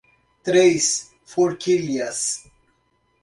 [0.41, 2.49] Três Forquilhas